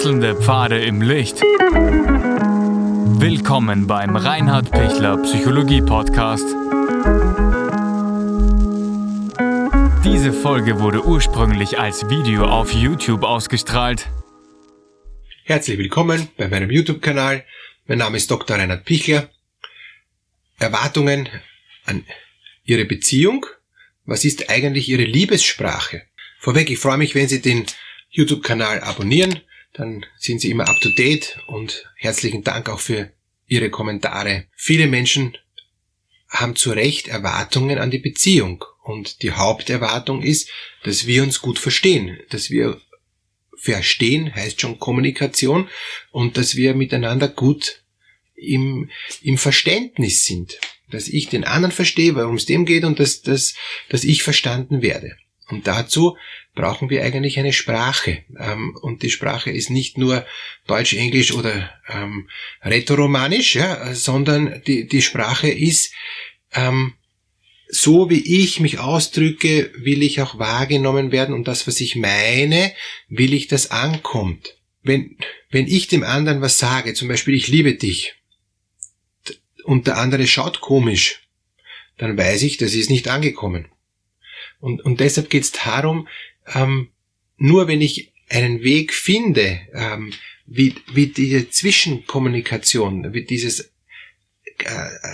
[0.00, 1.42] Wechselnde Pfade im Licht.
[3.20, 6.46] Willkommen beim Reinhard Pichler Psychologie Podcast.
[10.02, 14.08] Diese Folge wurde ursprünglich als Video auf YouTube ausgestrahlt.
[15.44, 17.44] Herzlich willkommen bei meinem YouTube-Kanal.
[17.86, 18.56] Mein Name ist Dr.
[18.56, 19.28] Reinhard Pichler.
[20.58, 21.28] Erwartungen
[21.84, 22.06] an
[22.64, 23.44] Ihre Beziehung.
[24.06, 26.04] Was ist eigentlich Ihre Liebessprache?
[26.38, 27.66] Vorweg, ich freue mich, wenn Sie den
[28.08, 29.42] YouTube-Kanal abonnieren,
[29.72, 33.12] dann sind Sie immer up to date und herzlichen Dank auch für
[33.46, 34.46] Ihre Kommentare.
[34.54, 35.36] Viele Menschen
[36.28, 40.50] haben zu Recht Erwartungen an die Beziehung und die Haupterwartung ist,
[40.84, 42.80] dass wir uns gut verstehen, dass wir
[43.60, 45.68] verstehen heißt schon Kommunikation
[46.12, 47.82] und dass wir miteinander gut
[48.34, 48.90] im,
[49.22, 50.58] im Verständnis sind,
[50.90, 53.54] dass ich den anderen verstehe, worum es dem geht und dass, dass,
[53.90, 55.16] dass ich verstanden werde.
[55.48, 56.16] Und dazu
[56.54, 58.24] brauchen wir eigentlich eine Sprache.
[58.38, 60.24] Ähm, und die Sprache ist nicht nur
[60.66, 62.28] Deutsch, Englisch oder ähm,
[62.64, 65.92] Rätoromanisch, ja, sondern die, die Sprache ist
[66.52, 66.94] ähm,
[67.72, 72.72] so wie ich mich ausdrücke, will ich auch wahrgenommen werden und das, was ich meine,
[73.08, 74.56] will ich, dass ankommt.
[74.82, 75.16] Wenn,
[75.50, 78.14] wenn ich dem anderen was sage, zum Beispiel ich liebe dich,
[79.64, 81.28] und der andere schaut komisch,
[81.98, 83.68] dann weiß ich, das ist nicht angekommen.
[84.58, 86.08] Und, und deshalb geht es darum,
[86.54, 86.88] ähm,
[87.36, 90.12] nur wenn ich einen Weg finde, ähm,
[90.46, 93.72] wie, wie diese Zwischenkommunikation, wie dieses
[94.58, 94.70] äh,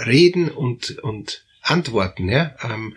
[0.07, 2.97] Reden und, und Antworten, ja, ähm,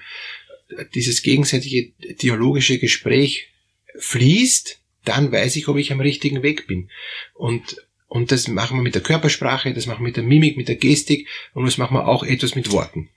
[0.94, 3.50] dieses gegenseitige dialogische Gespräch
[3.98, 6.90] fließt, dann weiß ich, ob ich am richtigen Weg bin.
[7.34, 10.68] Und, und das machen wir mit der Körpersprache, das machen wir mit der Mimik, mit
[10.68, 13.10] der Gestik und das machen wir auch etwas mit Worten.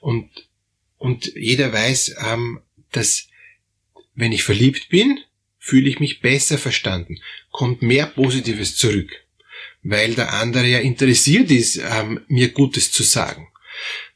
[0.00, 0.28] Und
[1.02, 2.60] und jeder weiß, ähm,
[2.92, 3.26] dass
[4.14, 5.20] wenn ich verliebt bin,
[5.58, 9.10] fühle ich mich besser verstanden, kommt mehr Positives zurück,
[9.82, 13.48] weil der andere ja interessiert ist, ähm, mir Gutes zu sagen.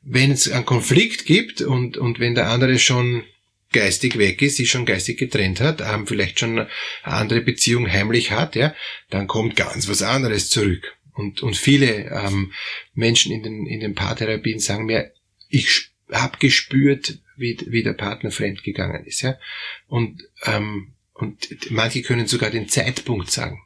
[0.03, 3.25] Wenn es einen Konflikt gibt und, und wenn der andere schon
[3.72, 6.69] geistig weg ist, sich schon geistig getrennt hat, ähm, vielleicht schon eine
[7.03, 8.75] andere Beziehung heimlich hat, ja,
[9.10, 10.97] dann kommt ganz was anderes zurück.
[11.12, 12.53] Und, und viele ähm,
[12.94, 15.12] Menschen in den, in den Paartherapien sagen mir,
[15.49, 19.22] ich hab gespürt, wie, wie der Partner fremdgegangen ist.
[19.22, 19.38] Ja?
[19.86, 23.62] Und, ähm, und manche können sogar den Zeitpunkt sagen.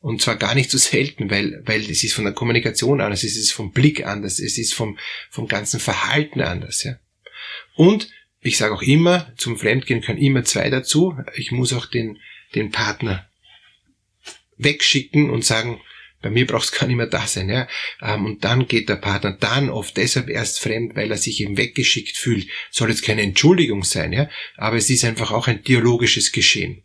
[0.00, 3.36] Und zwar gar nicht so selten, weil, weil es ist von der Kommunikation anders, es
[3.36, 4.98] ist vom Blick anders, es ist vom,
[5.30, 6.84] vom ganzen Verhalten anders.
[6.84, 6.98] Ja?
[7.74, 11.16] Und ich sage auch immer, zum Fremdgehen können immer zwei dazu.
[11.36, 12.18] Ich muss auch den,
[12.54, 13.26] den Partner
[14.58, 15.80] wegschicken und sagen,
[16.24, 17.50] bei mir braucht es gar nicht mehr da sein.
[17.50, 17.68] Ja?
[18.00, 21.58] Ähm, und dann geht der Partner dann oft deshalb erst fremd, weil er sich eben
[21.58, 22.48] weggeschickt fühlt.
[22.70, 24.30] Soll jetzt keine Entschuldigung sein, ja?
[24.56, 26.82] aber es ist einfach auch ein dialogisches Geschehen.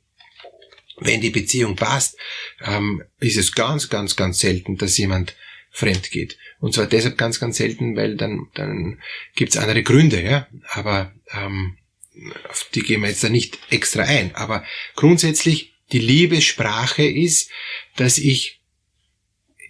[0.97, 2.17] Wenn die Beziehung passt,
[2.61, 5.37] ähm, ist es ganz, ganz, ganz selten, dass jemand
[5.71, 6.37] fremd geht.
[6.59, 9.01] Und zwar deshalb ganz, ganz selten, weil dann, dann
[9.35, 10.47] gibt's andere Gründe, ja.
[10.67, 11.77] Aber ähm,
[12.49, 14.35] auf die gehen wir jetzt da nicht extra ein.
[14.35, 17.49] Aber grundsätzlich die Liebessprache ist,
[17.95, 18.58] dass ich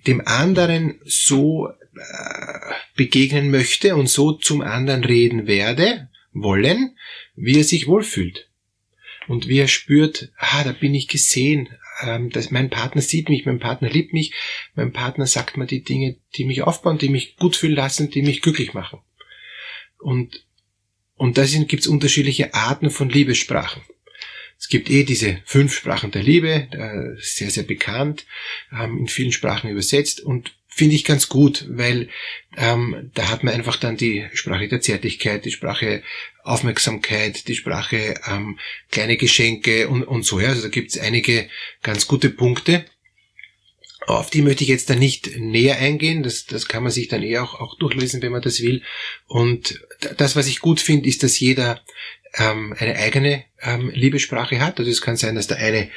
[0.07, 6.97] dem anderen so äh, begegnen möchte und so zum anderen reden werde, wollen,
[7.35, 8.49] wie er sich wohlfühlt.
[9.27, 11.69] Und wie er spürt, ah, da bin ich gesehen,
[12.01, 14.33] ähm, dass mein Partner sieht mich, mein Partner liebt mich,
[14.75, 18.21] mein Partner sagt mir die Dinge, die mich aufbauen, die mich gut fühlen lassen, die
[18.21, 18.99] mich glücklich machen.
[19.99, 20.45] Und,
[21.15, 23.81] und da gibt es unterschiedliche Arten von Liebessprachen.
[24.59, 26.67] Es gibt eh diese fünf Sprachen der Liebe,
[27.19, 28.25] sehr, sehr bekannt,
[28.73, 32.09] ähm, in vielen Sprachen übersetzt und finde ich ganz gut, weil
[32.55, 36.03] ähm, da hat man einfach dann die Sprache der Zärtlichkeit, die Sprache
[36.43, 38.59] Aufmerksamkeit, die Sprache ähm,
[38.91, 40.39] kleine Geschenke und, und so.
[40.39, 40.49] Ja.
[40.49, 41.49] Also da gibt es einige
[41.81, 42.85] ganz gute Punkte.
[44.09, 46.23] Auf die möchte ich jetzt dann nicht näher eingehen.
[46.23, 48.81] Das, das kann man sich dann eher auch, auch durchlesen, wenn man das will.
[49.27, 49.81] Und
[50.17, 51.79] das, was ich gut finde, ist, dass jeder
[52.35, 54.79] ähm, eine eigene ähm, Liebessprache hat.
[54.79, 55.91] Also es kann sein, dass der eine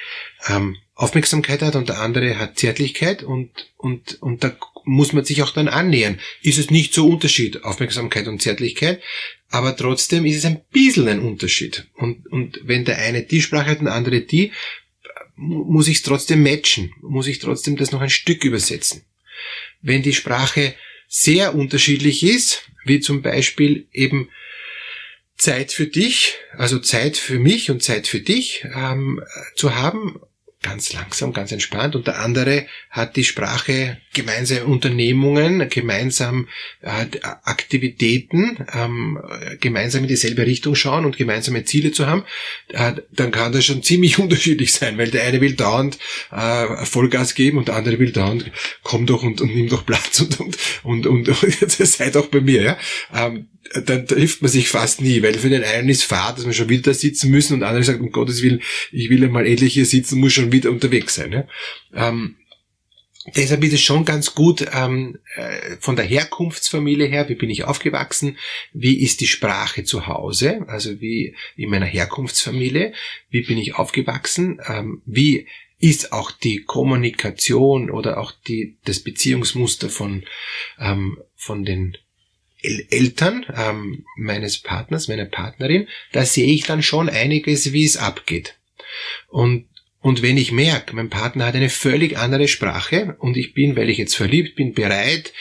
[0.47, 4.55] ähm, Aufmerksamkeit hat und der andere hat Zärtlichkeit und, und, und da
[4.85, 6.20] muss man sich auch dann annähern.
[6.43, 9.00] Ist es nicht so Unterschied, Aufmerksamkeit und Zärtlichkeit,
[9.49, 11.87] aber trotzdem ist es ein bisschen ein Unterschied.
[11.94, 14.53] Und, und wenn der eine die Sprache hat und der andere die,
[15.43, 19.05] muss ich es trotzdem matchen, muss ich trotzdem das noch ein Stück übersetzen.
[19.81, 20.75] Wenn die Sprache
[21.09, 24.31] sehr unterschiedlich ist, wie zum Beispiel eben
[25.37, 29.21] Zeit für dich, also Zeit für mich und Zeit für dich ähm,
[29.56, 30.21] zu haben,
[30.62, 31.94] ganz langsam, ganz entspannt.
[31.97, 36.49] Und der andere hat die Sprache gemeinsame Unternehmungen, gemeinsam
[36.81, 39.20] äh, Aktivitäten, ähm,
[39.61, 42.25] gemeinsam in dieselbe Richtung schauen und gemeinsame Ziele zu haben.
[42.69, 45.99] Äh, dann kann das schon ziemlich unterschiedlich sein, weil der eine will dauernd
[46.31, 48.50] äh, Vollgas geben und der andere will dauernd,
[48.82, 52.62] komm doch und, und nimm doch Platz und und und, und, seid auch bei mir.
[52.62, 52.79] Ja?
[53.85, 56.69] Dann trifft man sich fast nie, weil für den einen ist Fahrt, dass wir schon
[56.69, 59.75] wieder da sitzen müssen und der andere sagt, um Gottes Willen, ich will einmal endlich
[59.75, 61.32] hier sitzen, muss schon wieder unterwegs sein.
[61.32, 61.47] Ja?
[61.94, 62.37] Ähm,
[63.37, 67.64] deshalb ist es schon ganz gut ähm, äh, von der Herkunftsfamilie her, wie bin ich
[67.64, 68.37] aufgewachsen,
[68.73, 72.93] wie ist die Sprache zu Hause, also wie in meiner Herkunftsfamilie,
[73.31, 75.47] wie bin ich aufgewachsen, ähm, wie
[75.79, 80.25] ist auch die Kommunikation oder auch die, das Beziehungsmuster von,
[80.79, 81.97] ähm, von den
[82.62, 88.59] Eltern ähm, meines Partners, meiner Partnerin, da sehe ich dann schon einiges, wie es abgeht.
[89.29, 89.67] Und,
[90.00, 93.91] und wenn ich merke, mein Partner hat eine völlig andere Sprache und ich bin, weil
[93.91, 95.32] ich jetzt verliebt bin, bereit,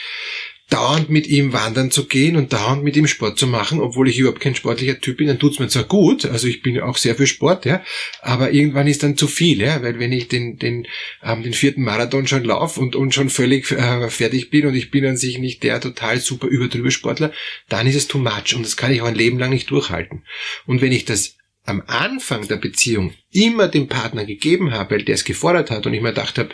[0.72, 4.18] dauernd mit ihm wandern zu gehen und dauernd mit ihm Sport zu machen, obwohl ich
[4.18, 6.96] überhaupt kein sportlicher Typ bin, dann tut's mir zwar gut, also ich bin ja auch
[6.96, 7.84] sehr für Sport, ja,
[8.22, 10.86] aber irgendwann ist dann zu viel, ja, weil wenn ich den den
[11.22, 14.90] ähm, den vierten Marathon schon laufe und und schon völlig äh, fertig bin und ich
[14.90, 17.32] bin an sich nicht der total super übertrübe Sportler,
[17.68, 20.24] dann ist es too much und das kann ich auch ein Leben lang nicht durchhalten.
[20.66, 25.14] Und wenn ich das am Anfang der Beziehung immer dem Partner gegeben habe, weil der
[25.14, 26.48] es gefordert hat und ich mir gedacht habe,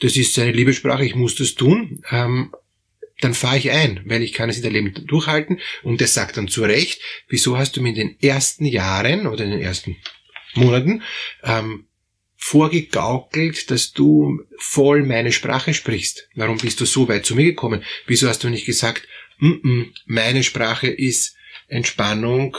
[0.00, 2.52] das ist seine Liebessprache, ich muss das tun, ähm,
[3.20, 6.36] dann fahre ich ein, weil ich kann es in der Leben durchhalten und der sagt
[6.36, 9.96] dann zu Recht, wieso hast du mir in den ersten Jahren oder in den ersten
[10.54, 11.02] Monaten
[11.42, 11.86] ähm,
[12.36, 16.28] vorgegaukelt, dass du voll meine Sprache sprichst.
[16.34, 17.82] Warum bist du so weit zu mir gekommen?
[18.06, 19.08] Wieso hast du nicht gesagt,
[19.40, 21.34] m -m, meine Sprache ist
[21.68, 22.56] Entspannung,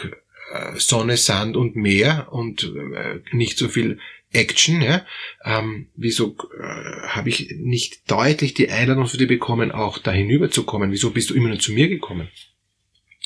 [0.51, 3.99] äh, Sonne, Sand und Meer und äh, nicht so viel
[4.31, 5.05] Action, ja,
[5.45, 10.51] ähm, wieso äh, habe ich nicht deutlich die Einladung für dich bekommen, auch da hinüber
[10.51, 10.91] zu kommen?
[10.91, 12.29] Wieso bist du immer nur zu mir gekommen?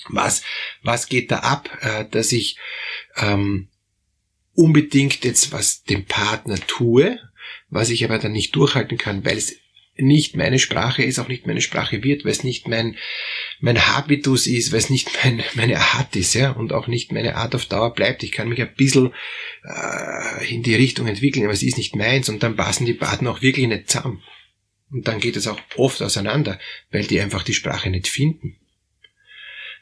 [0.08, 0.42] Was,
[0.82, 2.56] was geht da ab, äh, dass ich
[3.16, 3.68] ähm,
[4.54, 7.18] unbedingt jetzt was dem Partner tue,
[7.68, 9.61] was ich aber dann nicht durchhalten kann, weil es
[9.96, 12.96] nicht meine Sprache ist, auch nicht meine Sprache wird, weil es nicht mein,
[13.60, 17.36] mein Habitus ist, weil es nicht mein, meine Art ist, ja, und auch nicht meine
[17.36, 18.22] Art auf Dauer bleibt.
[18.22, 19.12] Ich kann mich ein bisschen
[19.64, 23.30] äh, in die Richtung entwickeln, aber es ist nicht meins und dann passen die Partner
[23.30, 24.22] auch wirklich nicht zusammen.
[24.90, 26.58] Und dann geht es auch oft auseinander,
[26.90, 28.58] weil die einfach die Sprache nicht finden.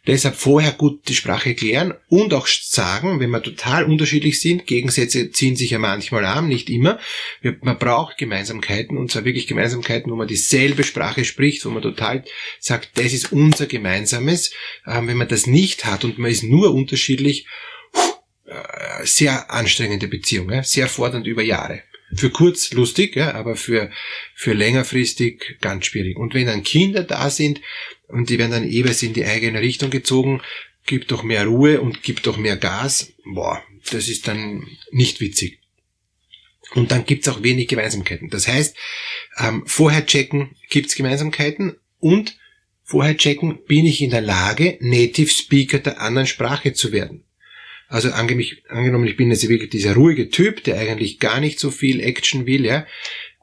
[0.07, 5.31] Deshalb vorher gut die Sprache klären und auch sagen, wenn wir total unterschiedlich sind, Gegensätze
[5.31, 6.99] ziehen sich ja manchmal an, nicht immer.
[7.61, 12.25] Man braucht Gemeinsamkeiten und zwar wirklich Gemeinsamkeiten, wo man dieselbe Sprache spricht, wo man total
[12.61, 14.53] sagt, das ist unser Gemeinsames.
[14.87, 17.47] Ähm, wenn man das nicht hat und man ist nur unterschiedlich,
[18.47, 21.83] äh, sehr anstrengende Beziehung, sehr fordernd über Jahre.
[22.13, 23.91] Für kurz lustig, ja, aber für,
[24.35, 26.17] für längerfristig ganz schwierig.
[26.17, 27.61] Und wenn dann Kinder da sind
[28.13, 30.41] und die werden dann jeweils in die eigene Richtung gezogen,
[30.87, 35.61] gibt doch mehr Ruhe und gibt doch mehr Gas, boah, das ist dann nicht witzig.
[36.75, 38.31] Und dann gibt's auch wenig Gemeinsamkeiten.
[38.31, 38.77] Das heißt,
[39.39, 42.37] ähm, vorher checken, gibt's Gemeinsamkeiten und
[42.85, 47.25] vorher checken, bin ich in der Lage, Native Speaker der anderen Sprache zu werden.
[47.89, 52.01] Also angenommen, ich bin jetzt wirklich dieser ruhige Typ, der eigentlich gar nicht so viel
[52.01, 52.87] Action will, ja,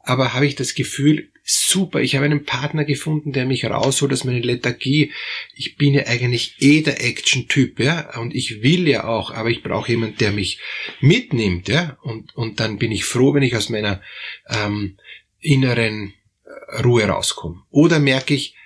[0.08, 4.26] aber habe ich das Gefühl, super, ich habe einen Partner gefunden, der mich rausholt aus
[4.26, 5.14] meiner Lethargie.
[5.56, 9.64] Ich bin ja eigentlich eh der Action-Typ, ja, und ich will ja auch, aber ich
[9.64, 10.60] brauche jemanden, der mich
[11.00, 14.02] mitnimmt, ja, und, und dann bin ich froh, wenn ich aus meiner
[14.50, 14.98] ähm,
[15.40, 17.64] inneren äh, Ruhe rauskomme.
[17.70, 18.57] Oder merke ich,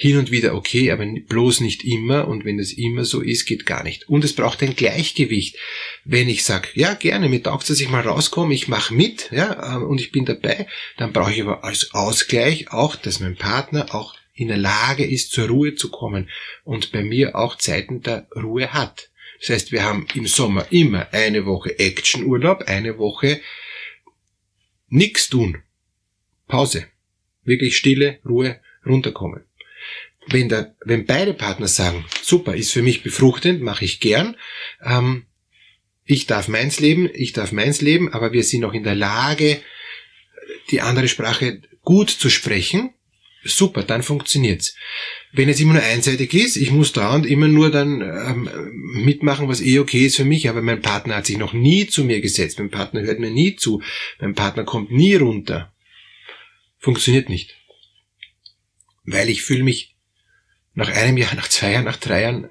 [0.00, 3.66] hin und wieder okay, aber bloß nicht immer und wenn es immer so ist, geht
[3.66, 4.08] gar nicht.
[4.08, 5.58] Und es braucht ein Gleichgewicht.
[6.06, 9.76] Wenn ich sage, ja gerne, mir taugt dass ich mal rauskomme, ich mache mit, ja,
[9.76, 10.66] ähm, und ich bin dabei,
[10.96, 15.32] dann brauche ich aber als Ausgleich auch, dass mein Partner auch in der Lage ist,
[15.32, 16.30] zur Ruhe zu kommen
[16.64, 19.10] und bei mir auch Zeiten der Ruhe hat.
[19.40, 23.42] Das heißt, wir haben im Sommer immer eine Woche Actionurlaub, eine Woche
[24.88, 25.62] nichts tun.
[26.48, 26.86] Pause.
[27.44, 29.44] Wirklich Stille, Ruhe, runterkommen
[30.26, 34.36] wenn, der, wenn beide Partner sagen, super, ist für mich befruchtend, mache ich gern,
[34.84, 35.26] ähm,
[36.04, 39.60] ich darf meins leben, ich darf meins leben, aber wir sind auch in der Lage,
[40.70, 42.90] die andere Sprache gut zu sprechen,
[43.44, 44.74] super, dann funktioniert's.
[45.32, 48.50] Wenn es immer nur einseitig ist, ich muss da und immer nur dann ähm,
[49.04, 52.04] mitmachen, was eh okay ist für mich, aber mein Partner hat sich noch nie zu
[52.04, 53.82] mir gesetzt, mein Partner hört mir nie zu,
[54.20, 55.72] mein Partner kommt nie runter,
[56.78, 57.56] funktioniert nicht.
[59.04, 59.96] Weil ich fühle mich
[60.74, 62.50] nach einem Jahr, nach zwei Jahren, nach drei Jahren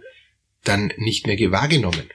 [0.63, 2.09] dann nicht mehr wahrgenommen.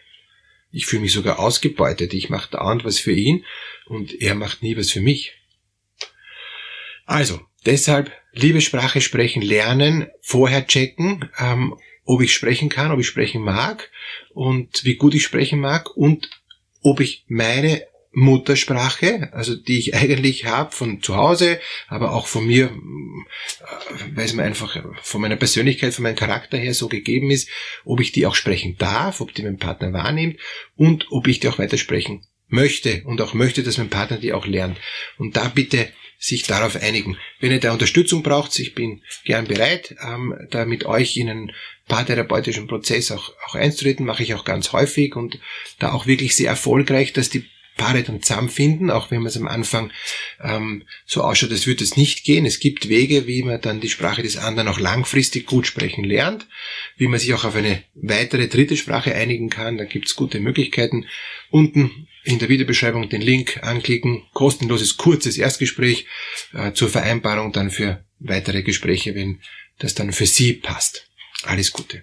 [0.70, 2.14] Ich fühle mich sogar ausgebeutet.
[2.14, 3.44] Ich mache dauernd was für ihn
[3.86, 5.32] und er macht nie was für mich.
[7.06, 13.06] Also, deshalb liebe Sprache sprechen lernen, vorher checken, ähm, ob ich sprechen kann, ob ich
[13.06, 13.90] sprechen mag
[14.30, 16.28] und wie gut ich sprechen mag und
[16.82, 22.46] ob ich meine Muttersprache, also die ich eigentlich habe von zu Hause, aber auch von
[22.46, 22.70] mir,
[24.14, 27.48] weil es mir einfach von meiner Persönlichkeit, von meinem Charakter her so gegeben ist,
[27.84, 30.38] ob ich die auch sprechen darf, ob die mein Partner wahrnimmt
[30.76, 34.46] und ob ich die auch weitersprechen möchte und auch möchte, dass mein Partner die auch
[34.46, 34.78] lernt.
[35.18, 37.18] Und da bitte sich darauf einigen.
[37.40, 41.52] Wenn ihr da Unterstützung braucht, ich bin gern bereit, ähm, da mit euch in einen
[41.88, 45.38] paartherapeutischen Prozess auch, auch einzutreten, mache ich auch ganz häufig und
[45.80, 47.44] da auch wirklich sehr erfolgreich, dass die
[47.76, 49.90] Paare dann zusammenfinden, auch wenn man es am Anfang
[50.40, 52.46] ähm, so ausschaut, als würde es nicht gehen.
[52.46, 56.46] Es gibt Wege, wie man dann die Sprache des anderen auch langfristig gut sprechen lernt,
[56.96, 59.76] wie man sich auch auf eine weitere dritte Sprache einigen kann.
[59.76, 61.06] Da gibt es gute Möglichkeiten.
[61.50, 66.06] Unten in der Videobeschreibung den Link anklicken, kostenloses, kurzes Erstgespräch
[66.52, 69.40] äh, zur Vereinbarung dann für weitere Gespräche, wenn
[69.78, 71.08] das dann für Sie passt.
[71.42, 72.02] Alles Gute.